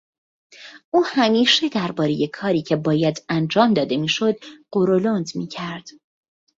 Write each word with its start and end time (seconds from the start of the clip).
او 0.93 1.03
همیشه 1.05 1.69
دربارهی 1.69 2.27
کاری 2.27 2.61
که 2.61 2.75
باید 2.75 3.25
انجام 3.29 3.73
داده 3.73 3.97
میشد 3.97 4.35
غرولند 4.73 5.27
میکرد. 5.35 5.87